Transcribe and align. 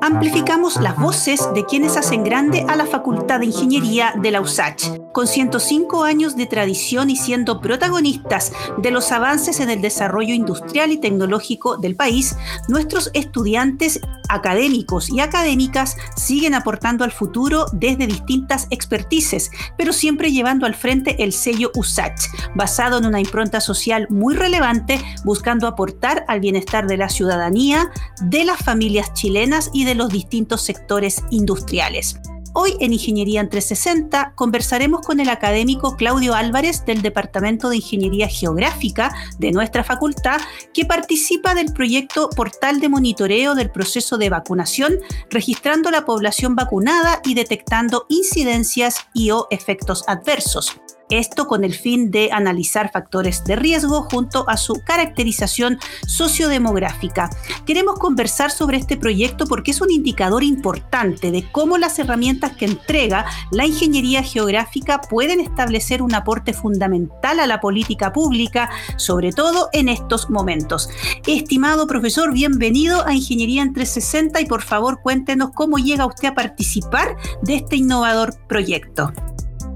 Amplificamos 0.00 0.80
las 0.80 0.96
voces 0.96 1.48
de 1.54 1.64
quienes 1.64 1.96
hacen 1.96 2.24
grande 2.24 2.64
a 2.68 2.76
la 2.76 2.86
Facultad 2.86 3.40
de 3.40 3.46
Ingeniería 3.46 4.14
de 4.20 4.30
la 4.30 4.40
USACH. 4.40 5.11
Con 5.12 5.26
105 5.26 6.04
años 6.04 6.36
de 6.36 6.46
tradición 6.46 7.10
y 7.10 7.16
siendo 7.16 7.60
protagonistas 7.60 8.52
de 8.78 8.90
los 8.90 9.12
avances 9.12 9.60
en 9.60 9.68
el 9.68 9.82
desarrollo 9.82 10.32
industrial 10.32 10.90
y 10.90 10.96
tecnológico 10.96 11.76
del 11.76 11.96
país, 11.96 12.34
nuestros 12.68 13.10
estudiantes 13.12 14.00
académicos 14.30 15.10
y 15.10 15.20
académicas 15.20 15.98
siguen 16.16 16.54
aportando 16.54 17.04
al 17.04 17.12
futuro 17.12 17.66
desde 17.72 18.06
distintas 18.06 18.66
expertices, 18.70 19.50
pero 19.76 19.92
siempre 19.92 20.32
llevando 20.32 20.64
al 20.64 20.74
frente 20.74 21.22
el 21.22 21.34
sello 21.34 21.70
USACH, 21.74 22.28
basado 22.54 22.96
en 22.96 23.04
una 23.04 23.20
impronta 23.20 23.60
social 23.60 24.06
muy 24.08 24.34
relevante, 24.34 24.98
buscando 25.24 25.66
aportar 25.66 26.24
al 26.28 26.40
bienestar 26.40 26.86
de 26.86 26.96
la 26.96 27.10
ciudadanía, 27.10 27.90
de 28.22 28.46
las 28.46 28.60
familias 28.60 29.12
chilenas 29.12 29.70
y 29.74 29.84
de 29.84 29.94
los 29.94 30.08
distintos 30.08 30.62
sectores 30.62 31.22
industriales. 31.30 32.18
Hoy 32.54 32.76
en 32.80 32.92
Ingeniería 32.92 33.40
en 33.40 33.48
360 33.48 34.34
conversaremos 34.34 35.00
con 35.06 35.20
el 35.20 35.30
académico 35.30 35.96
Claudio 35.96 36.34
Álvarez 36.34 36.84
del 36.84 37.00
Departamento 37.00 37.70
de 37.70 37.76
Ingeniería 37.76 38.28
Geográfica 38.28 39.14
de 39.38 39.52
nuestra 39.52 39.84
facultad, 39.84 40.38
que 40.74 40.84
participa 40.84 41.54
del 41.54 41.72
proyecto 41.72 42.28
Portal 42.28 42.80
de 42.80 42.90
Monitoreo 42.90 43.54
del 43.54 43.70
Proceso 43.70 44.18
de 44.18 44.28
Vacunación, 44.28 44.92
registrando 45.30 45.90
la 45.90 46.04
población 46.04 46.54
vacunada 46.54 47.22
y 47.24 47.32
detectando 47.32 48.04
incidencias 48.10 48.96
y 49.14 49.30
o 49.30 49.46
efectos 49.50 50.04
adversos. 50.06 50.78
Esto 51.12 51.46
con 51.46 51.62
el 51.62 51.74
fin 51.74 52.10
de 52.10 52.30
analizar 52.32 52.90
factores 52.90 53.44
de 53.44 53.54
riesgo 53.54 54.08
junto 54.10 54.48
a 54.48 54.56
su 54.56 54.80
caracterización 54.82 55.78
sociodemográfica. 56.06 57.28
Queremos 57.66 57.98
conversar 57.98 58.50
sobre 58.50 58.78
este 58.78 58.96
proyecto 58.96 59.44
porque 59.44 59.72
es 59.72 59.82
un 59.82 59.90
indicador 59.90 60.42
importante 60.42 61.30
de 61.30 61.44
cómo 61.52 61.76
las 61.76 61.98
herramientas 61.98 62.56
que 62.56 62.64
entrega 62.64 63.26
la 63.50 63.66
ingeniería 63.66 64.22
geográfica 64.22 65.02
pueden 65.02 65.40
establecer 65.40 66.00
un 66.00 66.14
aporte 66.14 66.54
fundamental 66.54 67.40
a 67.40 67.46
la 67.46 67.60
política 67.60 68.14
pública, 68.14 68.70
sobre 68.96 69.32
todo 69.32 69.68
en 69.74 69.90
estos 69.90 70.30
momentos. 70.30 70.88
Estimado 71.26 71.86
profesor, 71.86 72.32
bienvenido 72.32 73.06
a 73.06 73.12
Ingeniería 73.12 73.60
en 73.60 73.74
360 73.74 74.40
y 74.40 74.46
por 74.46 74.62
favor 74.62 75.02
cuéntenos 75.02 75.50
cómo 75.54 75.76
llega 75.76 76.06
usted 76.06 76.28
a 76.28 76.34
participar 76.34 77.16
de 77.42 77.56
este 77.56 77.76
innovador 77.76 78.34
proyecto. 78.48 79.12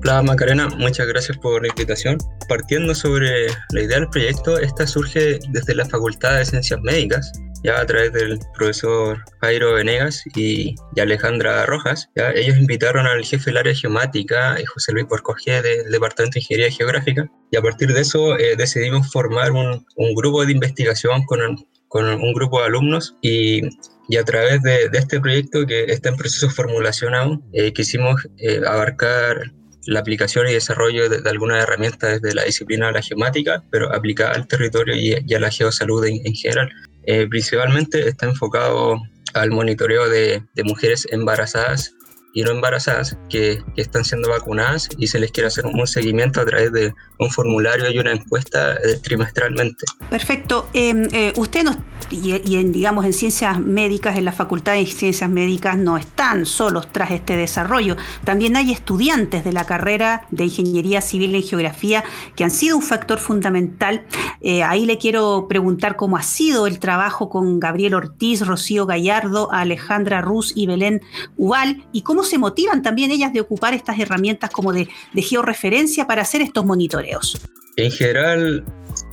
Hola 0.03 0.23
Macarena, 0.23 0.69
muchas 0.77 1.07
gracias 1.07 1.39
por 1.39 1.63
la 1.63 1.69
invitación. 1.69 2.19
Partiendo 2.49 2.95
sobre 2.95 3.47
la 3.71 3.83
idea 3.83 3.99
del 3.99 4.09
proyecto, 4.09 4.59
esta 4.59 4.87
surge 4.87 5.41
desde 5.49 5.75
la 5.75 5.85
Facultad 5.87 6.37
de 6.37 6.45
Ciencias 6.45 6.81
Médicas, 6.83 7.33
ya 7.65 7.81
a 7.81 7.87
través 7.87 8.13
del 8.13 8.39
profesor 8.55 9.19
Jairo 9.41 9.75
Venegas 9.75 10.23
y, 10.37 10.75
Alejandra 11.01 11.67
Rojas. 11.67 12.09
¿ya? 12.15 12.31
Ellos 12.33 12.57
invitaron 12.57 13.07
al 13.07 13.25
jefe 13.25 13.47
del 13.47 13.57
área 13.57 13.75
geomática, 13.75 14.57
eh, 14.57 14.67
José 14.67 14.93
Luis 14.93 15.07
Borcogé, 15.09 15.63
del 15.63 15.91
Departamento 15.91 16.35
de 16.35 16.41
Ingeniería 16.41 16.77
Geográfica, 16.77 17.29
y 17.51 17.57
a 17.57 17.63
partir 17.63 17.93
de 17.93 18.03
eso 18.03 18.39
eh, 18.39 18.55
decidimos 18.57 19.11
formar 19.11 19.51
un, 19.53 19.85
un, 19.97 20.15
grupo 20.15 20.45
de 20.45 20.53
investigación 20.53 21.25
con, 21.25 21.41
con 21.89 22.05
un 22.07 22.33
grupo 22.35 22.61
de 22.61 22.67
alumnos 22.67 23.17
y 23.23 23.63
y 24.09 24.17
a 24.17 24.25
través 24.25 24.63
de, 24.63 24.89
de, 24.89 24.99
este 24.99 25.21
proyecto 25.21 25.67
que 25.67 25.85
está 25.85 26.11
en 26.11 26.17
proceso 26.17 26.47
de 26.47 26.53
formulación 26.53 27.15
aún, 27.15 27.45
eh, 27.53 27.73
quisimos 27.73 28.29
eh, 28.39 28.61
abarcar 28.67 29.53
la 29.87 30.01
aplicación 30.01 30.48
y 30.48 30.53
desarrollo 30.53 31.09
de, 31.09 31.29
algunas 31.29 31.62
herramientas 31.62 32.20
desde 32.20 32.34
la 32.34 32.45
disciplina 32.45 32.87
de 32.87 32.92
la 32.92 33.03
geomática, 33.03 33.62
pero 33.70 33.95
aplicada 33.95 34.33
al 34.33 34.47
territorio 34.47 34.95
y, 34.95 35.34
a 35.34 35.41
la 35.41 35.51
geosalud 35.51 36.05
en, 36.05 36.34
general. 36.34 36.70
Eh, 37.05 37.27
principalmente 37.28 38.09
está 38.09 38.27
enfocado 38.27 39.01
al 39.34 39.51
monitoreo 39.51 40.09
de, 40.09 40.43
de 40.55 40.65
mujeres 40.65 41.06
embarazadas 41.11 41.95
y 42.37 42.42
no 42.42 42.51
embarazadas 42.51 43.17
que, 43.31 43.65
que, 43.75 43.81
están 43.81 44.05
siendo 44.05 44.29
vacunadas 44.29 44.91
y 44.98 45.06
se 45.06 45.19
les 45.19 45.33
quiere 45.33 45.47
hacer 45.47 45.65
un 45.65 45.87
seguimiento 45.87 46.43
a 46.43 46.45
través 46.45 46.71
de 46.71 46.93
un 47.19 47.31
formulario 47.31 47.91
y 47.91 47.99
una 47.99 48.12
encuesta 48.12 48.75
eh, 48.75 48.99
trimestralmente. 49.03 49.87
Perfecto. 50.11 50.69
Em, 50.75 51.09
eh, 51.12 51.33
usted 51.37 51.65
nos, 51.65 51.78
y, 52.11 52.56
en, 52.56 52.72
digamos 52.72 53.06
en 53.06 53.15
ciencias 53.15 53.59
médicas, 53.59 54.19
en 54.19 54.27
la 54.27 54.33
Facultad 54.33 54.75
de 54.75 54.84
Ciencias 54.84 55.31
Médicas 55.31 55.78
no 55.78 55.97
están 55.97 56.44
solos 56.44 56.93
tras 56.93 57.11
este 57.11 57.38
desarrollo. 57.38 57.97
También 58.25 58.55
hay 58.56 58.71
estudiantes 58.71 59.43
de 59.43 59.55
la 59.55 59.65
carrera 59.65 60.27
de 60.31 60.44
Ingeniería 60.44 61.00
Civil 61.00 61.34
en 61.34 61.43
Geografía 61.43 62.05
que 62.34 62.44
han 62.44 62.50
sido 62.50 62.77
un 62.77 62.82
factor 62.82 63.19
fundamental. 63.19 64.05
Eh, 64.43 64.62
ahí 64.62 64.84
le 64.84 64.99
quiero 64.99 65.47
preguntar 65.49 65.97
cómo 65.97 66.19
ha 66.19 66.22
sido 66.22 66.66
el 66.66 66.81
trabajo 66.81 67.31
con 67.31 67.61
Gabriel 67.61 67.94
Ortiz, 67.94 68.47
Rocío 68.47 68.84
Gallardo, 68.84 69.50
Alejandra 69.53 70.21
Ruz 70.21 70.53
y 70.55 70.66
Belén 70.66 71.00
Ubal 71.38 71.82
y 71.93 72.03
cómo 72.03 72.25
se 72.26 72.38
motivan 72.38 72.82
también 72.82 73.10
ellas 73.10 73.32
de 73.32 73.41
ocupar 73.41 73.72
estas 73.75 73.98
herramientas 73.98 74.50
como 74.50 74.72
de, 74.72 74.88
georreferencia 75.14 76.06
para 76.06 76.22
hacer 76.22 76.42
estos 76.42 76.64
monitoreos? 76.64 77.41
En 77.76 77.91
general, 77.91 78.64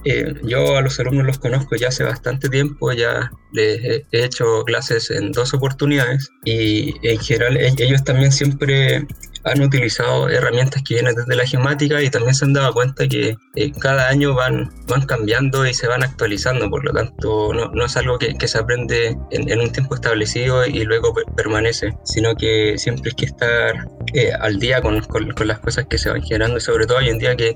eh, 0.06 0.34
yo 0.44 0.78
a 0.78 0.82
los 0.82 1.00
alumnos 1.00 1.26
los 1.26 1.40
conozco 1.40 1.76
ya 1.76 1.90
hace 1.90 2.04
bastante 2.04 2.50
tiempo, 2.50 2.92
ya 2.94 3.32
les 3.52 4.06
he 4.12 4.24
hecho 4.24 4.64
clases 4.64 5.12
en 5.12 5.32
dos 5.32 5.54
oportunidades 5.54 6.30
y 6.46 6.96
en 7.08 7.20
general 7.20 7.58
ellos 7.58 8.04
también 8.04 8.32
siempre 8.32 9.06
han 9.46 9.62
utilizado 9.62 10.30
herramientas 10.30 10.82
que 10.84 10.96
vienen 10.96 11.16
desde 11.16 11.36
la 11.36 11.46
geomática 11.46 12.02
y 12.02 12.10
también 12.10 12.34
se 12.34 12.46
han 12.46 12.54
dado 12.54 12.74
cuenta 12.74 13.08
que 13.08 13.36
eh, 13.56 13.72
cada 13.80 14.10
año 14.10 14.34
van, 14.34 14.72
van 14.88 15.06
cambiando 15.06 15.66
y 15.66 15.74
se 15.74 15.88
van 15.88 16.04
actualizando, 16.04 16.70
por 16.70 16.84
lo 16.84 16.92
tanto 16.94 17.54
no, 17.54 17.70
no 17.72 17.86
es 17.86 17.98
algo 17.98 18.18
que, 18.18 18.34
que 18.36 18.48
se 18.48 18.58
aprende 18.58 19.18
en, 19.32 19.50
en, 19.50 19.60
un 19.60 19.72
tiempo 19.72 19.96
establecido 19.96 20.66
y 20.66 20.84
luego 20.84 21.14
permanece, 21.36 21.94
sino 22.04 22.36
que 22.36 22.78
siempre 22.78 23.12
hay 23.12 23.16
que 23.16 23.26
estar 23.26 23.88
eh, 24.14 24.32
al 24.40 24.60
día 24.60 24.82
con, 24.82 25.02
con, 25.02 25.32
con, 25.32 25.48
las 25.48 25.60
cosas 25.60 25.86
que 25.90 25.98
se 25.98 26.10
van 26.10 26.22
generando 26.22 26.60
sobre 26.60 26.86
todo 26.86 26.98
hoy 26.98 27.10
en 27.10 27.20
día 27.20 27.36
que, 27.36 27.54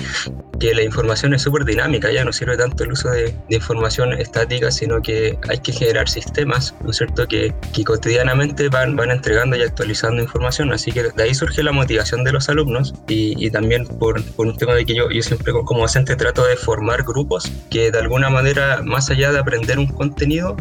que 0.59 0.73
la 0.73 0.83
información 0.83 1.33
es 1.33 1.41
súper 1.41 1.65
dinámica, 1.65 2.11
ya 2.11 2.23
no 2.23 2.33
sirve 2.33 2.57
tanto 2.57 2.83
el 2.83 2.91
uso 2.91 3.09
de, 3.09 3.35
de, 3.49 3.55
información 3.55 4.13
estática, 4.13 4.71
sino 4.71 5.01
que 5.01 5.37
hay 5.49 5.59
que 5.59 5.71
generar 5.71 6.07
sistemas, 6.09 6.73
¿no 6.83 6.91
es 6.91 6.97
cierto?, 6.97 7.27
que, 7.27 7.53
que 7.73 7.83
cotidianamente 7.83 8.69
van, 8.69 8.95
van 8.95 9.11
entregando 9.11 9.55
y 9.55 9.61
actualizando 9.61 10.21
información, 10.21 10.71
así 10.71 10.91
que 10.91 11.03
de 11.03 11.23
ahí 11.23 11.33
surge 11.33 11.63
la 11.63 11.71
motivación 11.71 12.23
de 12.23 12.31
los 12.31 12.49
alumnos 12.49 12.93
y, 13.07 13.33
y 13.43 13.49
también 13.49 13.85
por, 13.85 14.23
por, 14.33 14.47
un 14.47 14.57
tema 14.57 14.73
de 14.75 14.85
que 14.85 14.95
yo, 14.95 15.09
yo 15.09 15.21
siempre 15.21 15.53
como 15.53 15.81
docente 15.81 16.15
trato 16.15 16.45
de 16.45 16.55
formar 16.55 17.03
grupos 17.03 17.51
que 17.69 17.91
de 17.91 17.99
alguna 17.99 18.29
manera, 18.29 18.81
más 18.83 19.09
allá 19.09 19.31
de 19.31 19.39
aprender 19.39 19.79
un 19.79 19.87
contenido, 19.87 20.55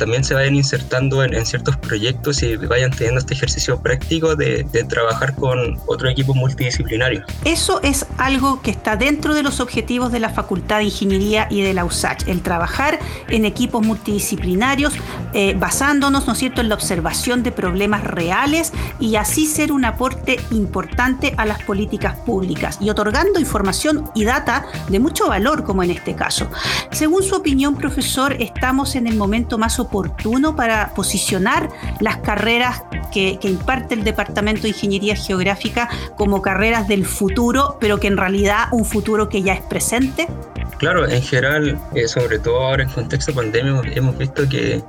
también 0.00 0.24
se 0.24 0.32
vayan 0.32 0.56
insertando 0.56 1.22
en, 1.22 1.34
en, 1.34 1.44
ciertos 1.44 1.76
proyectos 1.76 2.42
y 2.42 2.56
vayan 2.56 2.90
teniendo 2.90 3.20
este 3.20 3.34
ejercicio 3.34 3.78
práctico 3.82 4.34
de, 4.34 4.66
de, 4.72 4.84
trabajar 4.84 5.34
con 5.34 5.78
otro 5.86 6.08
equipo 6.08 6.32
multidisciplinario. 6.32 7.22
Eso 7.44 7.82
es 7.82 8.06
algo 8.16 8.62
que 8.62 8.70
está 8.70 8.96
dentro 8.96 9.34
de 9.34 9.42
los 9.42 9.60
objetivos 9.60 10.10
de 10.10 10.18
la 10.18 10.30
Facultad 10.30 10.78
de 10.78 10.84
Ingeniería 10.84 11.48
y 11.50 11.60
de 11.60 11.74
la 11.74 11.84
USACH, 11.84 12.28
el 12.28 12.40
trabajar 12.40 12.98
en 13.28 13.44
equipos 13.44 13.84
multidisciplinarios 13.84 14.94
eh, 15.34 15.54
basándonos, 15.54 16.26
¿no 16.26 16.32
es 16.32 16.38
cierto?, 16.38 16.62
en 16.62 16.70
la 16.70 16.76
observación 16.76 17.42
de 17.42 17.52
problemas 17.52 18.02
reales 18.02 18.72
y 18.98 19.16
así 19.16 19.46
ser 19.46 19.70
un 19.70 19.84
aporte 19.84 20.40
importante 20.50 21.34
a 21.36 21.44
las 21.44 21.62
políticas 21.62 22.16
públicas 22.16 22.78
y 22.80 22.88
otorgando 22.88 23.38
información 23.38 24.10
y 24.14 24.24
data 24.24 24.64
de 24.88 24.98
mucho 24.98 25.28
valor, 25.28 25.62
como 25.62 25.82
en 25.82 25.90
este 25.90 26.14
caso. 26.14 26.48
Según 26.90 27.22
su 27.22 27.36
opinión, 27.36 27.76
profesor, 27.76 28.32
estamos 28.40 28.94
en 28.94 29.06
el 29.06 29.16
momento 29.16 29.58
más 29.58 29.78
oportuno 29.78 29.89
oportuno 29.90 30.54
para 30.54 30.94
posicionar 30.94 31.68
las 31.98 32.18
carreras 32.18 32.84
que, 33.12 33.38
que, 33.40 33.48
imparte 33.48 33.94
el 33.94 34.04
Departamento 34.04 34.62
de 34.62 34.68
Ingeniería 34.68 35.16
Geográfica 35.16 35.88
como 36.16 36.42
carreras 36.42 36.86
del 36.86 37.04
futuro, 37.04 37.76
pero 37.80 37.98
que 37.98 38.06
en 38.06 38.16
realidad 38.16 38.68
un 38.70 38.84
futuro 38.84 39.28
que 39.28 39.42
ya 39.42 39.52
es 39.54 39.62
presente? 39.62 40.28
Claro, 40.78 41.08
en 41.08 41.22
general, 41.22 41.78
eh, 41.94 42.08
sobre 42.08 42.38
todo 42.38 42.60
ahora 42.60 42.84
en 42.84 42.90
contexto 42.90 43.32
de 43.32 43.36
pandemia, 43.36 43.82
hemos 43.94 44.16
visto 44.16 44.48
que 44.48 44.82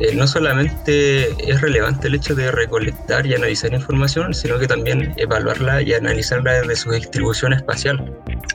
eh, 0.00 0.14
no 0.14 0.26
solamente 0.26 1.28
es 1.50 1.60
relevante 1.60 2.08
el 2.08 2.14
hecho 2.14 2.34
de 2.34 2.50
recolectar 2.50 3.26
y 3.26 3.34
analizar 3.34 3.72
información, 3.72 4.34
sino 4.34 4.58
que 4.58 4.66
también 4.66 5.14
evaluarla 5.16 5.82
y 5.82 5.94
analizarla 5.94 6.52
desde 6.60 6.76
su 6.76 6.90
distribución 6.90 7.52
espacial. 7.52 8.12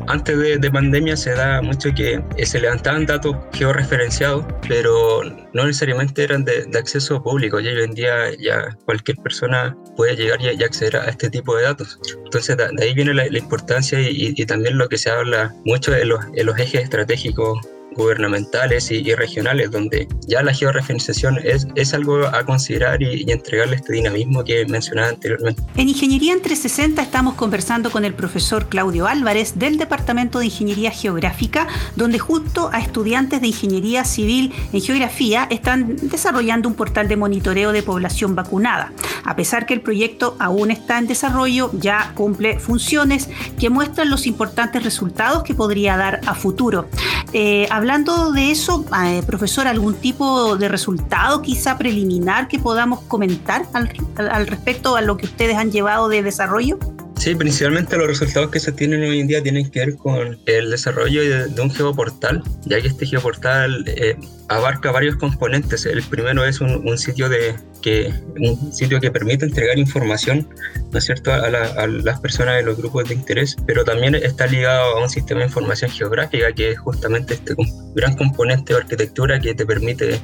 Antes 0.07 0.38
de, 0.38 0.57
de 0.57 0.72
pandemia 0.72 1.18
se 1.18 1.34
da 1.34 1.62
mucho 1.62 1.94
que 1.94 2.22
eh, 2.38 2.46
se 2.46 2.60
levantaban 2.60 3.06
datos 3.06 3.36
georreferenciados, 3.54 4.46
pero 4.68 5.24
no 5.54 5.66
necesariamente 5.66 6.24
eran 6.24 6.44
de, 6.46 6.66
de, 6.66 6.80
acceso 6.80 7.22
público. 7.22 7.60
Y 7.60 7.68
hoy 7.68 7.84
en 7.84 7.94
día 7.94 8.31
ya 8.40 8.75
cualquier 8.86 9.18
persona 9.18 9.75
puede 9.96 10.16
llegar 10.16 10.40
y, 10.42 10.50
y 10.50 10.63
acceder 10.63 10.98
a 10.98 11.06
este 11.06 11.30
tipo 11.30 11.56
de 11.56 11.63
datos. 11.63 12.00
Entonces, 12.25 12.56
de, 12.57 12.69
de 12.72 12.84
ahí 12.84 12.94
viene 12.94 13.13
la, 13.13 13.25
la 13.25 13.38
importancia 13.38 14.00
y, 14.00 14.34
y, 14.36 14.46
también 14.46 14.78
lo 14.78 14.88
que 14.88 14.98
se 14.98 15.10
habla 15.10 15.54
mucho 15.66 15.92
de 15.92 16.06
los, 16.06 16.31
de 16.31 16.44
los 16.44 16.57
ejes 16.68 16.84
estratégicos 16.84 17.60
gubernamentales 17.98 18.92
y, 18.92 19.14
regionales, 19.16 19.72
donde 19.72 20.08
ya 20.28 20.44
la 20.44 20.54
georreferenciación 20.54 21.40
es, 21.44 21.68
es 21.76 21.94
algo 21.94 22.26
a 22.28 22.46
considerar 22.46 23.02
y, 23.02 23.30
entregarle 23.32 23.76
este 23.78 23.94
dinamismo 23.94 24.44
que 24.44 24.66
mencionaba 24.66 25.10
anteriormente. 25.10 25.62
En 25.76 25.90
Ingeniería 25.90 26.34
en 26.34 26.42
360 26.42 27.02
estamos 27.02 27.34
conversando 27.36 27.92
con 27.92 28.06
el 28.06 28.14
profesor 28.14 28.70
Claudio 28.70 29.08
Álvarez 29.08 29.58
del 29.58 29.78
Departamento 29.78 30.40
de 30.40 30.46
Ingeniería 30.46 30.92
Geográfica, 30.92 31.68
donde 31.96 32.20
junto 32.20 32.70
a 32.72 32.80
estudiantes 32.80 33.42
de 33.42 33.48
Ingeniería 33.48 34.06
Civil 34.06 34.54
en 34.72 34.82
Geografía 34.82 35.48
están 35.50 35.96
desarrollando 36.04 36.70
un 36.70 36.76
portal 36.76 37.08
de 37.08 37.18
monitoreo 37.18 37.72
de 37.72 37.84
población 37.84 38.36
vacunada. 38.36 38.92
A 39.24 39.36
pesar 39.36 39.66
que 39.66 39.74
el 39.74 39.82
proyecto 39.82 40.36
aún 40.40 40.72
está 40.72 40.98
en 41.00 41.08
desarrollo, 41.08 41.70
ya 41.74 42.12
cumple 42.16 42.60
funciones 42.60 43.30
que 43.60 43.70
muestran 43.70 44.10
los 44.10 44.26
importantes 44.26 44.84
resultados 44.84 45.44
que 45.44 45.54
podría 45.54 45.98
dar 45.98 46.22
a 46.26 46.34
futuro. 46.34 46.88
Eh, 47.34 47.68
hablando 47.88 48.34
de 48.34 48.51
eso, 48.51 48.84
eh, 49.06 49.24
profesor, 49.25 49.66
¿algún 49.66 49.94
tipo 49.94 50.57
de 50.57 50.68
resultado 50.68 51.42
quizá 51.42 51.78
preliminar 51.78 52.50
que 52.50 52.60
podamos 52.60 53.00
comentar 53.04 53.66
al, 53.72 53.89
al 54.30 54.45
respecto 54.45 54.98
a 54.98 55.01
lo 55.01 55.16
que 55.16 55.25
ustedes 55.25 55.56
han 55.56 55.72
llevado 55.72 56.10
de 56.10 56.22
desarrollo? 56.22 56.78
Sí, 57.18 57.34
principalmente 57.34 57.98
los 57.98 58.08
resultados 58.08 58.52
que 58.52 58.60
se 58.60 58.72
tienen 58.72 59.02
hoy 59.02 59.19
en 59.19 59.28
día 59.28 59.42
tienen 59.42 59.69
que 59.69 59.80
ver 59.80 59.96
con 59.98 60.38
el 60.46 60.69
desarrollo 60.69 61.50
de, 61.50 61.62
un 61.62 61.72
geoportal, 61.72 62.44
ya 62.66 62.80
que 62.80 62.88
este 62.88 63.08
geoportal 63.08 63.84
eh, 63.88 64.16
abarca 64.50 64.92
varios 64.92 65.16
componentes. 65.16 65.86
El 65.88 66.04
primero 66.04 66.46
es 66.46 66.62
un, 66.62 66.98
sitio 66.98 67.28
de 67.28 67.56
que 67.81 68.14
un 68.40 68.72
sitio 68.72 69.02
que 69.02 69.10
permite 69.10 69.46
entregar 69.46 69.80
información, 69.80 70.48
¿no 70.92 71.00
es 71.00 71.06
cierto?, 71.06 71.34
a, 71.34 71.40
a, 71.40 71.88
las 71.88 72.19
personas 72.19 72.58
de 72.58 72.64
los 72.64 72.78
grupos 72.78 73.10
de 73.10 73.16
interés, 73.16 73.58
pero 73.66 73.84
también 73.84 74.13
está 74.13 74.46
ligado 74.46 74.98
a 74.98 75.02
un 75.02 75.10
sistema 75.10 75.42
de 75.42 75.48
información 75.48 75.90
geográfica 75.90 76.54
que 76.54 76.72
es 76.72 76.80
justamente 76.80 77.34
este 77.34 77.56
gran 77.96 78.16
componente 78.16 78.74
de 78.74 78.80
arquitectura 78.80 79.40
que 79.40 79.56
te 79.56 79.66
permite 79.66 80.22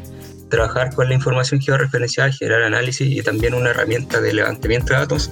trabajar 0.54 0.94
con 0.94 1.10
la 1.10 1.16
información 1.16 1.60
georreferenciada, 1.60 2.32
generar 2.32 2.62
análisis 2.62 3.10
y 3.10 3.22
también 3.24 3.56
una 3.56 3.72
herramienta 3.72 4.22
de 4.22 4.34
levantamiento 4.34 4.94
de 4.94 5.00
datos 5.00 5.32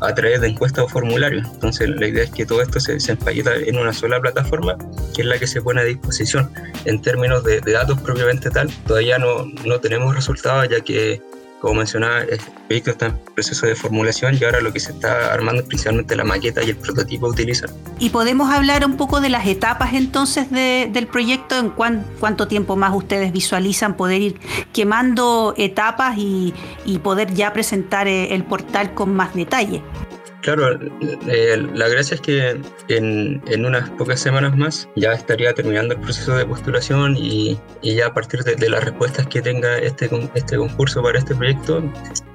a 0.00 0.14
través 0.14 0.40
de 0.40 0.46
encuestas 0.46 0.84
o 0.84 0.88
formularios. 0.88 1.46
Entonces 1.54 1.88
la 1.90 2.06
idea 2.06 2.22
es 2.22 2.30
que 2.30 2.46
todo 2.46 2.62
esto 2.62 2.78
se, 2.78 3.00
se 3.00 3.18
en 3.26 3.76
una 3.76 3.92
sola 3.92 4.20
plataforma, 4.20 4.76
que 5.14 5.22
es 5.22 5.26
la 5.26 5.38
que 5.38 5.48
se 5.48 5.60
pone 5.60 5.80
a 5.80 5.84
disposición. 5.84 6.52
En 6.84 7.02
términos 7.02 7.42
de, 7.42 7.60
de 7.60 7.72
datos 7.72 8.00
propiamente 8.00 8.48
tal, 8.48 8.70
todavía 8.86 9.18
no, 9.18 9.44
no 9.64 9.80
tenemos 9.80 10.14
resultados 10.14 10.68
ya 10.68 10.80
que 10.80 11.20
como 11.60 11.74
mencionaba, 11.74 12.20
el 12.20 12.40
proyecto 12.66 12.90
está 12.90 13.06
en 13.06 13.18
proceso 13.34 13.66
de 13.66 13.74
formulación 13.74 14.36
y 14.40 14.44
ahora 14.44 14.60
lo 14.60 14.72
que 14.72 14.80
se 14.80 14.92
está 14.92 15.32
armando 15.32 15.60
es 15.60 15.68
principalmente 15.68 16.16
la 16.16 16.24
maqueta 16.24 16.62
y 16.62 16.70
el 16.70 16.76
prototipo 16.76 17.26
a 17.26 17.30
utilizar. 17.30 17.68
¿Y 17.98 18.08
podemos 18.10 18.50
hablar 18.50 18.84
un 18.86 18.96
poco 18.96 19.20
de 19.20 19.28
las 19.28 19.46
etapas 19.46 19.92
entonces 19.92 20.50
del 20.50 21.06
proyecto? 21.06 21.58
¿En 21.58 21.70
cuánto 21.70 22.48
tiempo 22.48 22.76
más 22.76 22.94
ustedes 22.94 23.32
visualizan 23.32 23.94
poder 23.94 24.22
ir 24.22 24.40
quemando 24.72 25.54
etapas 25.58 26.16
y, 26.16 26.54
y 26.86 26.98
poder 26.98 27.34
ya 27.34 27.52
presentar 27.52 28.08
eh, 28.08 28.34
el 28.34 28.44
portal 28.44 28.94
con 28.94 29.14
más 29.14 29.34
detalle? 29.34 29.82
Claro, 30.42 30.78
eh, 31.28 31.68
la 31.74 31.88
gracia 31.88 32.14
es 32.14 32.20
que 32.22 32.60
en, 32.88 33.42
en, 33.46 33.66
unas 33.66 33.90
pocas 33.90 34.20
semanas 34.20 34.56
más 34.56 34.88
ya 34.96 35.12
estaría 35.12 35.52
terminando 35.52 35.94
el 35.94 36.00
proceso 36.00 36.34
de 36.34 36.46
postulación 36.46 37.14
y, 37.16 37.58
y 37.82 37.96
ya 37.96 38.06
a 38.06 38.14
partir 38.14 38.42
de, 38.44 38.56
de, 38.56 38.70
las 38.70 38.82
respuestas 38.84 39.26
que 39.26 39.42
tenga 39.42 39.78
este, 39.78 40.08
este 40.34 40.56
concurso 40.56 41.02
para 41.02 41.18
este 41.18 41.34
proyecto, 41.34 41.82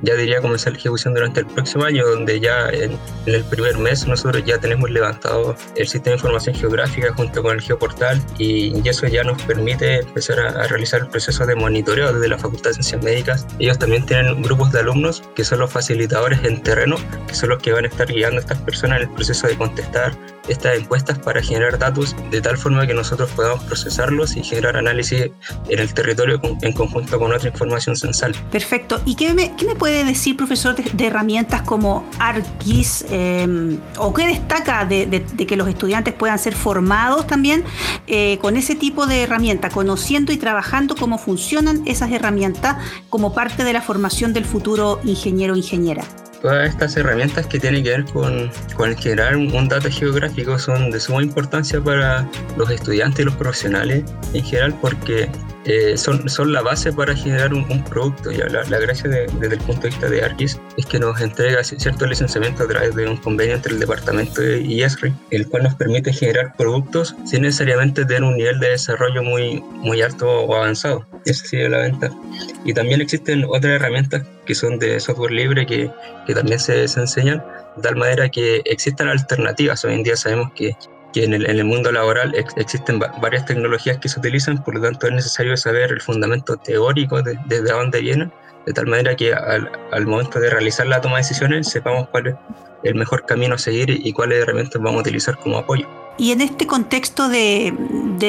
ya 0.04 0.13
diría 0.16 0.40
comenzar 0.40 0.74
la 0.74 0.80
ejecución 0.80 1.16
durante 1.16 1.40
el 1.40 1.48
próximo 1.48 1.84
año, 1.84 2.06
donde 2.06 2.40
ya 2.40 2.69
en, 2.69 2.92
en, 3.25 3.36
el 3.36 3.44
primer 3.46 3.78
mes 3.80 4.06
nosotros 4.06 4.44
ya 4.46 4.60
tenemos 4.60 4.92
levantado 4.92 5.56
el 5.75 5.88
sistema 5.88 6.12
de 6.12 6.18
información 6.18 6.56
geográfica 6.56 7.12
junto 7.13 7.42
con 7.42 7.56
el 7.56 7.62
geoportal 7.62 8.22
y, 8.38 8.80
y 8.80 8.88
eso 8.88 9.07
ya 9.07 9.24
nos 9.24 9.42
permite 9.44 10.02
empezar 10.02 10.40
a, 10.40 10.50
a, 10.50 10.68
realizar 10.68 11.02
el 11.02 11.07
proceso 11.07 11.44
de 11.46 11.56
monitoreo 11.56 12.13
desde 12.13 12.28
la 12.28 12.38
Facultad 12.38 12.69
de 12.69 12.74
Ciencias 12.75 13.04
Médicas. 13.04 13.48
Ellos 13.57 13.80
también 13.80 14.06
tienen 14.06 14.44
grupos 14.44 14.72
de 14.72 14.81
alumnos 14.81 15.24
que 15.36 15.44
son 15.44 15.60
los 15.60 15.72
facilitadores 15.72 16.44
en 16.44 16.62
terreno, 16.62 16.98
que 17.28 17.34
son 17.34 17.50
los 17.50 17.60
que 17.60 17.72
van 17.72 17.86
a 17.86 17.94
estar 17.95 18.13
guiando 18.13 18.38
a 18.38 18.42
estas 18.42 18.59
personas 18.59 18.97
en 18.97 19.07
el 19.07 19.13
proceso 19.13 19.47
de 19.47 19.57
contestar 19.57 20.15
estas 20.47 20.77
encuestas 20.77 21.18
para 21.19 21.42
generar 21.42 21.80
datos 21.80 22.15
de 22.30 22.42
tal 22.42 22.57
forma 22.57 22.86
que 22.86 22.94
nosotros 22.94 23.30
podamos 23.31 23.63
procesarlos 23.63 24.36
y 24.36 24.44
generar 24.44 24.77
análisis 24.77 25.31
en 25.69 25.80
el 25.80 25.94
territorio 25.94 26.39
en 26.62 26.74
conjunto 26.74 27.19
con 27.19 27.33
otra 27.33 27.50
información 27.50 27.95
censal. 27.95 28.36
Perfecto. 28.51 29.01
¿Y 29.06 29.15
qué 29.15 29.33
me, 29.33 29.50
puede 29.75 30.03
decir, 30.03 30.38
profesor, 30.38 30.75
de, 30.75 31.06
herramientas 31.06 31.62
como 31.62 32.07
ArcGIS 32.19 33.06
eh, 33.09 33.80
o 33.97 34.13
qué 34.13 34.27
destaca 34.27 34.86
de, 34.86 35.25
que 35.47 35.56
los 35.56 35.68
estudiantes 35.68 36.13
puedan 36.13 36.39
ser 36.39 36.56
formados 36.56 37.27
también 37.27 37.63
eh, 38.07 38.38
con 38.42 38.57
ese 38.57 38.75
tipo 38.75 39.07
de 39.07 39.24
herramientas, 39.24 39.74
conociendo 39.74 40.31
y 40.31 40.38
trabajando 40.38 40.95
cómo 40.95 41.18
funcionan 41.18 41.83
esas 41.86 42.12
herramientas 42.12 42.77
como 43.09 43.33
parte 43.33 43.63
de 43.63 43.74
la 43.74 43.81
formación 43.81 44.33
del 44.33 44.45
futuro 44.45 45.00
ingeniero 45.03 45.53
o 45.53 45.57
ingeniera? 45.57 46.03
Todas 46.45 46.69
estas 46.69 46.95
herramientas 46.95 47.47
que 47.47 47.59
tienen 47.59 47.83
que 47.83 47.89
ver 47.89 48.06
con, 48.06 48.51
generar 48.97 49.36
un 49.36 49.68
dato 49.68 49.89
geográfico 49.89 50.59
son 50.59 50.92
de 50.92 51.00
suma 51.00 51.24
importancia 51.24 51.81
para 51.81 52.30
los 52.56 52.69
estudiantes 52.69 53.21
y 53.21 53.24
los 53.24 53.36
profesionales 53.36 54.03
en 54.31 54.44
general 54.44 54.77
porque 54.80 55.27
eh, 55.65 55.97
son, 55.97 56.29
son 56.29 56.53
la 56.53 56.62
base 56.62 56.94
para 56.94 57.15
generar 57.15 57.53
un, 57.53 57.69
un 57.71 57.83
producto. 57.83 58.31
Ya 58.31 58.47
la, 58.47 58.63
la 58.63 58.79
gracia 58.79 59.09
de, 59.09 59.27
desde 59.39 59.56
el 59.56 59.62
punto 59.62 59.81
de 59.81 59.89
vista 59.89 60.09
de 60.09 60.23
ArcGIS 60.23 60.59
es 60.77 60.85
que 60.85 61.00
nos 61.00 61.19
entrega 61.21 61.63
cierto 61.63 62.06
licenciamiento 62.06 62.63
a 62.63 62.67
través 62.67 62.95
de 62.95 63.07
un 63.07 63.17
convenio 63.17 63.56
entre 63.56 63.73
el 63.73 63.79
departamento 63.79 64.44
y 64.44 64.83
ESRI, 64.83 65.13
el 65.31 65.47
cual 65.47 65.63
nos 65.63 65.75
permite 65.75 66.13
generar 66.13 66.56
productos 66.56 67.15
sin 67.25 67.41
necesariamente 67.44 68.06
tener 68.06 68.23
un 68.23 68.38
nivel 68.38 68.59
de 68.59 68.71
desarrollo 68.71 69.23
muy, 69.23 69.62
muy 69.62 70.01
alto 70.01 70.27
o 70.29 70.56
avanzado. 70.56 71.06
Esa 71.25 71.45
sería 71.45 71.69
la 71.69 71.79
ventaja. 71.79 72.15
Y 72.63 72.73
también 72.73 73.01
existen 73.01 73.45
otras 73.45 73.73
herramientas 73.73 74.23
que 74.45 74.53
son 74.53 74.77
de 74.77 75.00
software 75.00 75.31
libre 75.31 75.65
que, 75.65 75.89
que 76.27 76.33
también 76.35 76.59
se, 76.59 76.88
se 76.88 77.00
enseñan, 77.00 77.44
de 77.77 77.81
tal 77.81 77.95
manera 77.95 78.29
que 78.29 78.61
existan 78.65 79.07
alternativas. 79.07 79.83
Hoy 79.83 79.95
en 79.95 80.03
día 80.03 80.15
sabemos 80.15 80.51
que 80.56 80.75
que 81.15 81.23
en 81.23 81.33
el, 81.33 81.63
mundo 81.63 81.94
laboral 81.94 82.35
ex, 82.35 82.53
existen 82.57 83.00
varias 83.00 83.45
tecnologías 83.45 84.00
que 84.00 84.09
se 84.09 84.19
utilizan, 84.19 84.62
por 84.62 84.75
lo 84.75 84.81
tanto 84.81 85.07
es 85.07 85.13
necesario 85.13 85.56
saber 85.56 85.89
el 85.94 86.01
fundamento 86.01 86.57
teórico 86.57 87.21
de, 87.21 87.39
de, 87.45 87.62
de 87.62 87.71
dónde 87.71 88.01
vienen, 88.01 88.33
de 88.65 88.73
tal 88.73 88.88
manera 88.88 89.15
que 89.15 89.33
al, 89.33 89.71
al, 89.94 90.06
momento 90.06 90.41
de 90.41 90.50
realizar 90.50 90.85
la 90.88 91.00
toma 91.00 91.15
de 91.15 91.21
decisiones 91.21 91.69
sepamos 91.69 92.09
cuál 92.09 92.27
es 92.27 92.35
el 92.83 92.95
mejor 92.95 93.25
camino 93.25 93.56
a 93.56 93.57
seguir 93.57 93.91
y 93.91 94.12
cuáles 94.12 94.39
herramientas 94.39 94.81
vamos 94.81 94.97
a 94.97 95.01
utilizar 95.03 95.38
como 95.38 95.57
apoyo. 95.57 95.88
Y 96.17 96.31
en 96.31 96.39
este 96.39 96.65
contexto 96.65 97.27
de, 97.27 97.73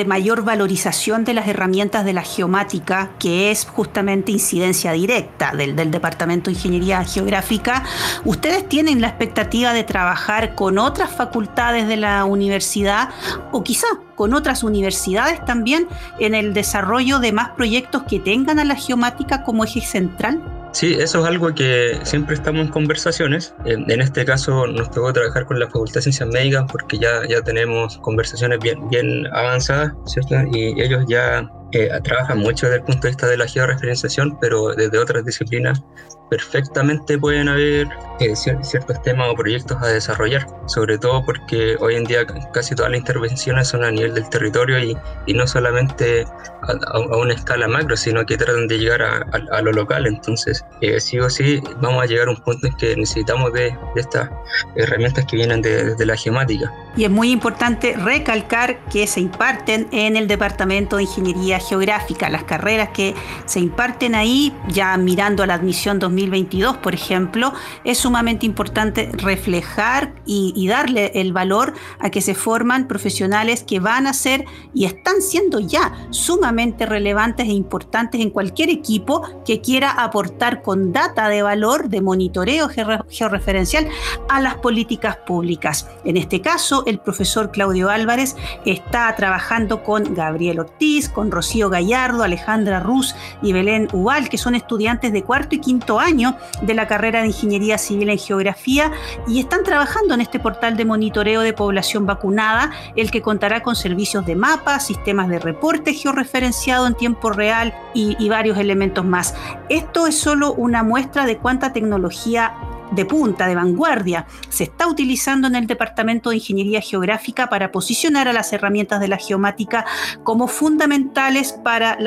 mayor 0.06 0.44
valorización 0.44 1.24
de 1.24 1.34
las 1.34 1.46
herramientas 1.46 2.04
de 2.04 2.12
la 2.12 2.22
geomática, 2.22 3.10
que 3.18 3.50
es 3.50 3.64
justamente 3.64 4.32
incidencia 4.32 4.92
directa 4.92 5.52
del, 5.52 5.76
del, 5.76 5.90
Departamento 5.90 6.50
de 6.50 6.56
Ingeniería 6.56 7.04
Geográfica, 7.04 7.84
¿ustedes 8.24 8.68
tienen 8.68 9.00
la 9.00 9.08
expectativa 9.08 9.72
de 9.72 9.84
trabajar 9.84 10.54
con 10.54 10.78
otras 10.78 11.14
facultades 11.14 11.86
de 11.86 11.96
la 11.96 12.24
universidad 12.24 13.10
o 13.52 13.62
quizá 13.62 13.86
con 14.16 14.34
otras 14.34 14.64
universidades 14.64 15.44
también 15.44 15.86
en 16.18 16.34
el 16.34 16.54
desarrollo 16.54 17.20
de 17.20 17.32
más 17.32 17.50
proyectos 17.50 18.02
que 18.02 18.18
tengan 18.18 18.58
a 18.58 18.64
la 18.64 18.74
geomática 18.74 19.44
como 19.44 19.64
eje 19.64 19.80
central? 19.80 20.55
Sí, 20.76 20.94
eso 21.00 21.20
es 21.20 21.26
algo 21.26 21.54
que 21.54 21.98
siempre 22.02 22.34
estamos 22.34 22.66
en 22.66 22.68
conversaciones. 22.70 23.54
En, 23.64 23.98
este 23.98 24.26
caso 24.26 24.66
nos 24.66 24.90
tocó 24.90 25.10
trabajar 25.10 25.46
con 25.46 25.58
la 25.58 25.64
Facultad 25.68 25.94
de 25.94 26.02
Ciencias 26.02 26.28
Médicas 26.28 26.66
porque 26.70 26.98
ya, 26.98 27.26
ya 27.26 27.40
tenemos 27.40 27.96
conversaciones 27.96 28.58
bien, 28.58 28.86
bien 28.90 29.26
avanzadas, 29.32 29.94
¿cierto? 30.04 30.34
Y 30.52 30.78
ellos 30.78 31.02
ya 31.08 31.48
eh, 31.72 31.90
trabajan 32.02 32.38
mucho 32.38 32.66
desde 32.66 32.78
el 32.78 32.84
punto 32.84 33.02
de 33.02 33.08
vista 33.08 33.26
de 33.26 33.36
la 33.36 33.46
georreferenciación, 33.46 34.38
pero 34.40 34.74
desde 34.74 34.98
otras 34.98 35.24
disciplinas 35.24 35.82
perfectamente 36.30 37.18
pueden 37.18 37.48
haber 37.48 37.88
eh, 38.20 38.34
ciertos 38.34 39.00
temas 39.02 39.28
o 39.30 39.34
proyectos 39.34 39.80
a 39.80 39.86
desarrollar, 39.88 40.46
sobre 40.66 40.98
todo 40.98 41.24
porque 41.24 41.76
hoy 41.80 41.94
en 41.94 42.04
día 42.04 42.26
casi 42.52 42.74
todas 42.74 42.90
las 42.90 43.00
intervenciones 43.00 43.68
son 43.68 43.84
a 43.84 43.90
nivel 43.90 44.14
del 44.14 44.28
territorio 44.28 44.78
y, 44.78 44.96
y 45.26 45.34
no 45.34 45.46
solamente 45.46 46.24
a, 46.62 46.72
a, 46.72 46.96
a, 46.96 47.16
una 47.16 47.34
escala 47.34 47.68
macro, 47.68 47.96
sino 47.96 48.24
que 48.26 48.36
tratan 48.36 48.66
de 48.66 48.78
llegar 48.78 49.02
a, 49.02 49.26
a 49.52 49.62
lo 49.62 49.72
local. 49.72 50.06
Entonces, 50.06 50.64
eh, 50.80 51.00
sí 51.00 51.18
o 51.20 51.30
sí, 51.30 51.62
vamos 51.80 52.02
a 52.02 52.06
llegar 52.06 52.28
a 52.28 52.30
un 52.30 52.38
punto 52.38 52.66
en 52.66 52.76
que 52.76 52.96
necesitamos 52.96 53.52
de, 53.52 53.76
de 53.94 54.00
estas 54.00 54.28
herramientas 54.74 55.26
que 55.26 55.36
vienen 55.36 55.62
de, 55.62 55.94
de, 55.94 56.06
la 56.06 56.16
geomática. 56.16 56.72
Y 56.96 57.04
es 57.04 57.10
muy 57.10 57.30
importante 57.30 57.94
recalcar 57.96 58.80
que 58.86 59.06
se 59.06 59.20
imparten 59.20 59.88
en 59.92 60.16
el 60.16 60.26
Departamento 60.26 60.96
de 60.96 61.04
Ingeniería 61.04 61.55
geográfica, 61.60 62.28
las 62.28 62.44
carreras 62.44 62.90
que 62.90 63.14
se 63.46 63.60
imparten 63.60 64.14
ahí, 64.14 64.54
ya 64.68 64.96
mirando 64.96 65.42
a 65.42 65.46
la 65.46 65.54
admisión 65.54 65.98
2022, 65.98 66.78
por 66.78 66.94
ejemplo, 66.94 67.52
es 67.84 67.98
sumamente 67.98 68.46
importante 68.46 69.10
reflejar 69.12 70.14
y, 70.24 70.66
darle 70.66 71.12
el 71.14 71.32
valor 71.32 71.74
a 72.00 72.10
que 72.10 72.20
se 72.20 72.34
forman 72.34 72.88
profesionales 72.88 73.62
que 73.62 73.78
van 73.78 74.08
a 74.08 74.12
ser 74.12 74.44
y 74.74 74.84
están 74.84 75.22
siendo 75.22 75.60
ya 75.60 76.08
sumamente 76.10 76.86
relevantes 76.86 77.46
e 77.46 77.52
importantes 77.52 78.20
en 78.20 78.30
cualquier 78.30 78.68
equipo 78.68 79.22
que 79.44 79.60
quiera 79.60 79.90
aportar 79.90 80.62
con 80.62 80.92
data 80.92 81.28
de 81.28 81.42
valor, 81.42 81.88
de 81.88 82.00
monitoreo 82.00 82.68
georreferencial 83.08 83.88
a 84.28 84.40
las 84.40 84.56
políticas 84.56 85.18
públicas. 85.18 85.88
En 86.04 86.16
este 86.16 86.40
caso, 86.40 86.82
el 86.86 86.98
profesor 86.98 87.52
Claudio 87.52 87.88
Álvarez 87.88 88.36
está 88.64 89.14
trabajando 89.14 89.84
con 89.84 90.14
Gabriel 90.14 90.60
Ortiz, 90.60 91.08
con 91.08 91.30
Rocío 91.46 91.70
Gallardo, 91.70 92.24
Alejandra 92.24 92.80
Ruz 92.80 93.14
y 93.40 93.52
Belén 93.52 93.86
Ubal, 93.92 94.28
que 94.28 94.36
son 94.36 94.56
estudiantes 94.56 95.12
de 95.12 95.22
cuarto 95.22 95.54
y 95.54 95.60
quinto 95.60 96.00
año 96.00 96.36
de 96.62 96.74
la 96.74 96.88
carrera 96.88 97.20
de 97.20 97.28
Ingeniería 97.28 97.78
Civil 97.78 98.10
en 98.10 98.18
Geografía 98.18 98.90
y 99.28 99.38
están 99.38 99.62
trabajando 99.62 100.14
en 100.14 100.22
este 100.22 100.40
portal 100.40 100.76
de 100.76 100.84
monitoreo 100.84 101.42
de 101.42 101.52
población 101.52 102.04
vacunada, 102.04 102.72
el 102.96 103.12
que 103.12 103.22
contará 103.22 103.62
con 103.62 103.76
servicios 103.76 104.26
de 104.26 104.34
mapa, 104.34 104.80
sistemas 104.80 105.28
de 105.28 105.38
reporte 105.38 105.94
georreferenciado 105.94 106.88
en 106.88 106.94
tiempo 106.94 107.30
real 107.30 107.72
y, 107.94 108.16
y 108.18 108.28
varios 108.28 108.58
elementos 108.58 109.04
más. 109.04 109.36
Esto 109.68 110.08
es 110.08 110.18
solo 110.18 110.52
una 110.52 110.82
muestra 110.82 111.26
de 111.26 111.38
cuánta 111.38 111.72
tecnología 111.72 112.54
de 112.90 113.04
punta, 113.04 113.46
de 113.46 113.54
vanguardia, 113.54 114.26
se 114.48 114.64
está 114.64 114.86
utilizando 114.86 115.48
en 115.48 115.56
el 115.56 115.66
Departamento 115.66 116.30
de 116.30 116.36
Ingeniería 116.36 116.80
Geográfica 116.80 117.48
para 117.48 117.72
posicionar 117.72 118.28
a 118.28 118.32
las 118.32 118.52
herramientas 118.52 119.00
de 119.00 119.08
la 119.08 119.16
geomática 119.16 119.84
como 120.22 120.48
fundamentales 120.48 121.52
para 121.52 121.98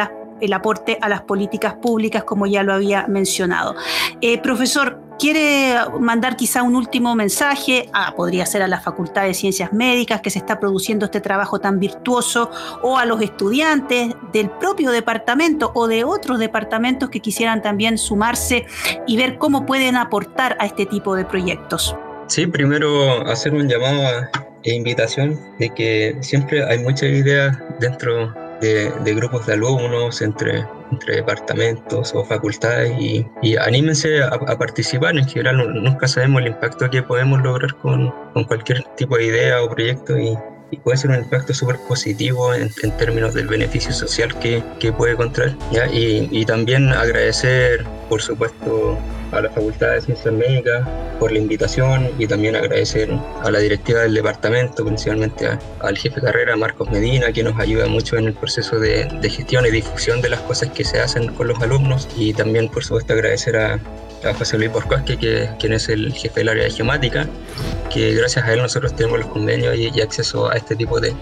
el 0.42 0.54
aporte 0.54 0.98
a 1.02 1.10
las 1.10 1.22
políticas 1.22 1.76
públicas, 1.76 2.24
como 2.24 2.48
ya 2.48 2.64
lo 2.64 2.74
había 2.74 3.08
mencionado. 3.08 3.76
Eh, 4.22 4.40
profesor, 4.42 5.09
quiere 5.20 5.76
mandar 6.00 6.36
quizá 6.36 6.64
un 6.64 6.76
último 6.76 7.14
mensaje, 7.14 7.90
ah, 7.94 8.14
podría 8.16 8.46
ser 8.46 8.64
a 8.64 8.68
la 8.68 8.80
Facultad 8.80 9.24
de 9.24 9.34
Ciencias 9.34 9.74
Médicas 9.74 10.22
que 10.22 10.30
se 10.30 10.40
está 10.40 10.60
produciendo 10.60 11.06
este 11.06 11.22
trabajo 11.22 11.60
tan 11.60 11.80
virtuoso, 11.80 12.50
o 12.82 12.98
a 12.98 13.06
los 13.06 13.22
estudiantes 13.22 14.16
del 14.32 14.50
propio 14.50 14.92
departamento 14.92 15.72
o 15.76 15.88
de 15.88 16.04
otros 16.04 16.40
departamentos 16.40 17.10
que 17.10 17.20
quisieran 17.20 17.62
también 17.62 17.98
sumarse 17.98 18.66
y 19.06 19.18
ver 19.18 19.38
cómo 19.38 19.66
pueden 19.66 19.98
aportar 19.98 20.56
a 20.60 20.66
este 20.66 20.86
tipo 20.86 21.16
de 21.16 21.26
proyectos. 21.26 21.96
Sí, 22.28 22.48
primero 22.48 23.28
hacer 23.28 23.54
un 23.54 23.68
llamado 23.68 24.28
e 24.64 24.74
invitación 24.74 25.40
de 25.58 25.70
que 25.74 26.18
siempre 26.22 26.64
hay 26.64 26.80
muchas 26.80 27.10
ideas 27.10 27.58
dentro 27.80 28.34
de, 28.62 29.14
grupos 29.16 29.46
de 29.46 29.54
alumnos, 29.54 30.22
entre, 30.22 30.66
entre 30.92 31.18
departamentos 31.18 32.14
o 32.14 32.24
facultades 32.26 32.94
y, 33.00 33.26
anímense 33.58 34.24
a, 34.24 34.58
participar. 34.58 35.18
En 35.18 35.28
general 35.28 35.84
nunca 35.84 36.08
sabemos 36.08 36.42
el 36.42 36.48
impacto 36.50 36.90
que 36.90 37.02
podemos 37.02 37.42
lograr 37.42 37.74
con, 37.76 38.14
con 38.34 38.44
cualquier 38.44 38.84
tipo 38.98 39.18
de 39.18 39.26
idea 39.26 39.62
o 39.64 39.70
proyecto 39.70 40.18
y, 40.18 40.38
puede 40.84 40.98
ser 40.98 41.10
un 41.10 41.18
impacto 41.18 41.52
súper 41.52 41.78
positivo 41.88 42.54
en, 42.54 42.70
términos 43.00 43.34
del 43.34 43.48
beneficio 43.48 43.92
social 43.92 44.38
que, 44.38 44.64
que 44.80 44.92
puede. 44.94 45.18
Y, 45.92 46.30
y 46.32 46.46
también 46.46 46.90
agradecer, 46.90 47.84
por 48.08 48.22
supuesto, 48.22 49.00
a 49.32 49.42
la 49.42 49.50
Facultad 49.50 49.92
de 49.92 50.02
Ciencias 50.02 50.34
Médicas 50.34 50.88
por 51.20 51.32
la 51.32 51.40
invitación 51.40 52.10
y 52.18 52.28
también 52.28 52.56
agradecer 52.56 53.10
a 53.44 53.52
la 53.52 53.60
directiva 53.60 54.02
del 54.02 54.14
departamento, 54.14 54.86
principalmente 54.86 55.50
al 55.82 55.98
jefe 55.98 56.20
de 56.20 56.28
carrera, 56.28 56.56
Marcos 56.56 56.90
Medina, 56.90 57.32
que 57.32 57.44
nos 57.44 57.60
ayuda 57.60 57.88
mucho 57.88 58.18
en 58.18 58.28
el 58.28 58.34
proceso 58.34 58.80
de, 58.80 59.06
de 59.06 59.30
gestión 59.30 59.66
y 59.66 59.72
difusión 59.72 60.22
de 60.22 60.30
las 60.30 60.40
cosas 60.42 60.70
que 60.70 60.84
se 60.84 61.00
hacen 61.00 61.34
con 61.34 61.48
los 61.48 61.60
alumnos. 61.62 62.08
Y 62.18 62.34
también, 62.34 62.70
por 62.70 62.84
supuesto, 62.84 63.14
agradecer 63.14 63.58
a, 63.58 63.80
a 64.24 64.34
José 64.34 64.58
Luis 64.58 64.72
Borcosque, 64.72 65.18
que 65.18 65.50
quien 65.60 65.74
es 65.74 65.90
el 65.90 66.14
jefe 66.14 66.42
del 66.42 66.50
área 66.50 66.64
de 66.64 66.72
geomática, 66.72 67.28
que 67.90 68.14
gracias 68.14 68.46
a 68.46 68.54
él 68.54 68.62
nosotros 68.62 68.96
tenemos 68.96 69.20
los 69.20 69.30
convenios 69.30 69.76
y, 69.78 70.00
acceso 70.02 70.50
a 70.50 70.56
este 70.56 70.76
tipo 70.76 71.00
de, 71.00 71.14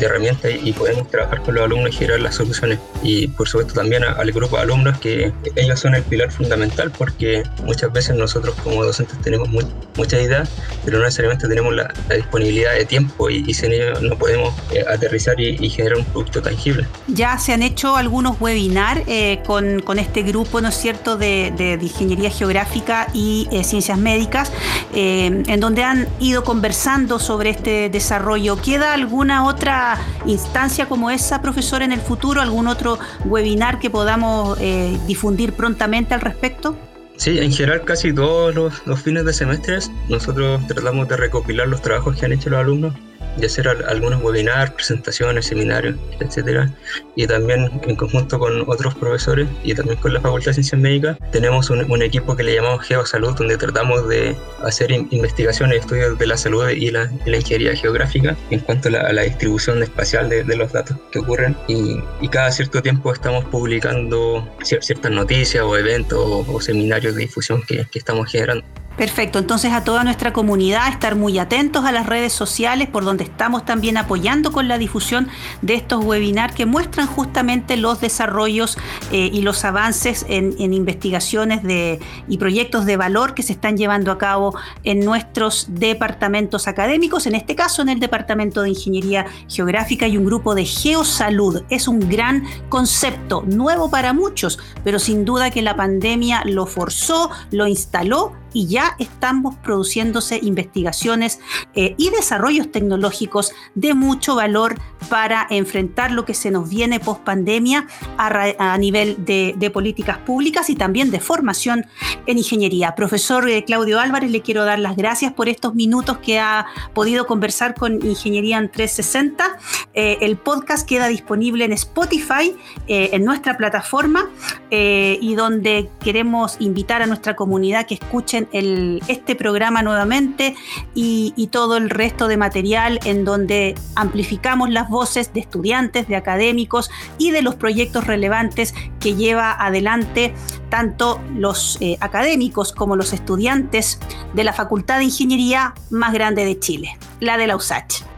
herramientas 0.00 0.52
y, 0.62 0.72
podemos 0.72 1.08
trabajar 1.08 1.40
con 1.42 1.54
los 1.54 1.64
alumnos 1.64 1.90
y 1.90 1.92
generar 1.92 2.20
las 2.20 2.36
soluciones. 2.36 2.78
Y 3.02 3.28
por 3.28 3.48
supuesto 3.48 3.74
también 3.74 4.02
al 4.04 4.32
grupo 4.32 4.56
de 4.56 4.62
alumnos, 4.62 4.98
que 4.98 5.32
ellos 5.56 5.80
son 5.80 5.94
el 5.94 6.02
pilar 6.02 6.30
fundamental 6.30 6.90
porque 6.90 7.42
muchas 7.64 7.92
veces 7.92 8.16
nosotros 8.16 8.54
como 8.62 8.84
docentes 8.84 9.20
tenemos 9.22 9.48
muchas 9.48 10.20
ideas, 10.20 10.50
pero 10.84 10.98
no 10.98 11.04
necesariamente 11.04 11.46
tenemos 11.48 11.74
la, 11.74 11.92
disponibilidad 12.14 12.74
de 12.74 12.84
tiempo 12.84 13.30
y, 13.30 13.52
sin 13.54 13.72
ello 13.72 14.00
no 14.00 14.16
podemos 14.16 14.54
eh, 14.72 14.84
aterrizar 14.88 15.38
y, 15.40 15.68
generar 15.68 15.98
un 15.98 16.04
producto 16.04 16.42
tangible. 16.42 16.86
Ya 17.08 17.38
se 17.38 17.52
han 17.52 17.62
hecho 17.62 17.96
algunos 17.96 18.40
webinars 18.40 19.02
eh, 19.06 19.40
con, 19.46 19.80
con, 19.80 19.98
este 19.98 20.22
grupo, 20.22 20.60
¿no 20.60 20.68
es 20.68 20.76
cierto?, 20.76 21.16
de, 21.16 21.52
de 21.56 21.78
ingeniería 21.80 22.30
geográfica 22.30 22.44
geográfica 22.44 23.08
y 23.14 23.48
eh, 23.50 23.64
ciencias 23.64 23.98
médicas, 23.98 24.52
eh, 24.94 25.42
en 25.46 25.60
donde 25.60 25.82
han 25.82 26.06
ido 26.20 26.44
conversando 26.44 27.18
sobre 27.18 27.50
este 27.50 27.88
desarrollo. 27.90 28.56
¿Queda 28.60 28.92
alguna 28.92 29.44
otra 29.46 29.98
instancia 30.26 30.86
como 30.86 31.10
esa, 31.10 31.42
profesor, 31.42 31.82
en 31.82 31.92
el 31.92 32.00
futuro? 32.00 32.40
¿Algún 32.40 32.66
otro 32.68 32.98
webinar 33.24 33.78
que 33.78 33.90
podamos 33.90 34.58
eh, 34.60 34.98
difundir 35.06 35.52
prontamente 35.52 36.14
al 36.14 36.20
respecto? 36.20 36.76
Sí, 37.16 37.38
en 37.38 37.52
general 37.52 37.82
casi 37.84 38.12
todos 38.12 38.54
los, 38.54 38.86
los, 38.86 39.00
fines 39.00 39.24
de 39.24 39.32
semestres 39.32 39.90
nosotros 40.08 40.60
tratamos 40.66 41.06
de 41.06 41.16
recopilar 41.16 41.68
los 41.68 41.80
trabajos 41.80 42.16
que 42.16 42.26
han 42.26 42.32
hecho 42.32 42.50
los 42.50 42.58
alumnos 42.58 42.92
de 43.36 43.46
hacer 43.46 43.68
algunos 43.68 44.22
webinars, 44.22 44.70
presentaciones, 44.72 45.46
seminarios, 45.46 45.96
etcétera. 46.20 46.72
Y 47.16 47.26
también 47.26 47.70
en 47.82 47.96
conjunto 47.96 48.38
con 48.38 48.64
otros 48.68 48.94
profesores 48.94 49.48
y 49.62 49.74
también 49.74 49.98
con 49.98 50.14
la 50.14 50.20
Facultad 50.20 50.46
de 50.46 50.54
Ciencias 50.54 50.80
Médicas 50.80 51.18
tenemos 51.32 51.70
un, 51.70 52.02
equipo 52.02 52.36
que 52.36 52.42
le 52.42 52.54
llamamos 52.54 52.84
GeoSalud, 52.84 53.34
donde 53.34 53.56
tratamos 53.56 54.08
de 54.08 54.36
hacer 54.62 54.90
investigaciones 54.92 55.76
y 55.76 55.80
estudios 55.80 56.18
de 56.18 56.26
la 56.26 56.36
salud 56.36 56.68
y 56.68 56.90
la, 56.90 57.10
ingeniería 57.26 57.74
geográfica 57.76 58.36
en 58.50 58.60
cuanto 58.60 58.88
a 58.88 59.12
la, 59.12 59.22
distribución 59.22 59.82
espacial 59.82 60.28
de, 60.28 60.44
los 60.56 60.72
datos 60.72 60.96
que 61.10 61.20
ocurren. 61.20 61.56
Y, 61.68 61.98
cada 62.28 62.50
cierto 62.50 62.82
tiempo 62.82 63.12
estamos 63.12 63.44
publicando 63.44 64.48
ciertas 64.62 65.12
noticias 65.12 65.62
o 65.62 65.76
eventos 65.76 66.18
o, 66.48 66.60
seminarios 66.60 67.14
de 67.14 67.22
difusión 67.22 67.62
que 67.62 67.86
estamos 67.94 68.30
generando. 68.30 68.64
Perfecto, 68.96 69.40
entonces 69.40 69.72
a 69.72 69.82
toda 69.82 70.04
nuestra 70.04 70.32
comunidad 70.32 70.88
estar 70.88 71.16
muy 71.16 71.40
atentos 71.40 71.84
a 71.84 71.90
las 71.90 72.06
redes 72.06 72.32
sociales 72.32 72.88
por 72.88 73.04
donde 73.04 73.24
estamos 73.24 73.64
también 73.64 73.96
apoyando 73.96 74.52
con 74.52 74.68
la 74.68 74.78
difusión 74.78 75.28
de 75.62 75.74
estos 75.74 76.04
webinars 76.04 76.54
que 76.54 76.64
muestran 76.64 77.08
justamente 77.08 77.76
los 77.76 78.00
desarrollos 78.00 78.78
eh, 79.10 79.30
y 79.32 79.42
los 79.42 79.64
avances 79.64 80.24
en, 80.28 80.54
investigaciones 80.72 81.64
de, 81.64 81.98
y 82.28 82.38
proyectos 82.38 82.86
de 82.86 82.96
valor 82.96 83.34
que 83.34 83.42
se 83.42 83.52
están 83.52 83.76
llevando 83.76 84.12
a 84.12 84.18
cabo 84.18 84.56
en 84.84 85.00
nuestros 85.00 85.66
departamentos 85.70 86.68
académicos, 86.68 87.26
en 87.26 87.34
este 87.34 87.56
caso 87.56 87.82
en 87.82 87.88
el 87.88 87.98
Departamento 87.98 88.62
de 88.62 88.70
Ingeniería 88.70 89.26
Geográfica 89.48 90.06
y 90.06 90.16
un 90.16 90.24
grupo 90.24 90.54
de 90.54 90.66
Geosalud. 90.66 91.62
Es 91.68 91.88
un 91.88 91.98
gran 91.98 92.44
concepto, 92.68 93.42
nuevo 93.42 93.90
para 93.90 94.12
muchos, 94.12 94.60
pero 94.84 95.00
sin 95.00 95.24
duda 95.24 95.50
que 95.50 95.62
la 95.62 95.74
pandemia 95.74 96.42
lo 96.44 96.66
forzó, 96.66 97.30
lo 97.50 97.66
instaló 97.66 98.43
y 98.54 98.68
ya 98.68 98.96
estamos 98.98 99.56
produciéndose 99.56 100.38
investigaciones 100.42 101.40
eh, 101.74 101.94
y 101.98 102.08
desarrollos 102.08 102.72
tecnológicos 102.72 103.52
de 103.74 103.92
mucho 103.92 104.36
valor 104.36 104.76
para 105.10 105.46
enfrentar 105.50 106.12
lo 106.12 106.24
que 106.24 106.32
se 106.32 106.50
nos 106.50 106.70
viene 106.70 107.00
post 107.00 107.20
pandemia 107.22 107.86
a, 108.16 108.78
nivel 108.78 109.22
de, 109.24 109.70
políticas 109.72 110.18
públicas 110.18 110.70
y 110.70 110.76
también 110.76 111.10
de 111.10 111.20
formación 111.20 111.84
en 112.26 112.38
ingeniería. 112.38 112.94
Profesor 112.94 113.48
eh, 113.48 113.64
Claudio 113.64 113.98
Álvarez, 114.00 114.30
le 114.30 114.40
quiero 114.40 114.64
dar 114.64 114.78
las 114.78 114.96
gracias 114.96 115.32
por 115.32 115.48
estos 115.48 115.74
minutos 115.74 116.18
que 116.18 116.38
ha 116.38 116.66
podido 116.94 117.26
conversar 117.26 117.74
con 117.74 117.94
Ingeniería 118.06 118.58
en 118.58 118.70
360. 118.70 119.58
Eh, 119.94 120.18
el 120.20 120.36
podcast 120.36 120.88
queda 120.88 121.08
disponible 121.08 121.64
en 121.64 121.72
Spotify, 121.72 122.54
en 122.86 123.24
nuestra 123.24 123.56
plataforma, 123.56 124.30
y 124.70 125.34
donde 125.34 125.90
queremos 126.00 126.56
invitar 126.60 127.02
a 127.02 127.06
nuestra 127.06 127.34
comunidad 127.34 127.86
que 127.86 127.94
escuchen 127.94 128.43
este 128.52 129.34
programa 129.34 129.82
nuevamente 129.82 130.54
y, 130.94 131.32
todo 131.54 131.76
el 131.76 131.88
resto 131.88 132.26
de 132.26 132.36
material 132.36 132.98
en 133.04 133.24
donde 133.24 133.76
amplificamos 133.94 134.70
las 134.70 134.88
voces 134.88 135.32
de 135.32 135.40
estudiantes, 135.40 136.08
de 136.08 136.16
académicos 136.16 136.90
y 137.16 137.30
de 137.30 137.42
los 137.42 137.54
proyectos 137.54 138.06
relevantes 138.06 138.74
que 138.98 139.14
lleva 139.14 139.52
adelante 139.52 140.34
tanto 140.70 141.20
los 141.36 141.78
eh, 141.80 141.96
académicos 142.00 142.72
como 142.72 142.96
los 142.96 143.12
estudiantes 143.12 144.00
de 144.32 144.42
la 144.42 144.52
Facultad 144.52 144.98
de 144.98 145.04
Ingeniería 145.04 145.74
más 145.90 146.12
grande 146.12 146.44
de 146.44 146.58
Chile, 146.58 146.98
la 147.20 147.36
de 147.36 147.46
la 147.46 147.56
USACH. 147.56 148.13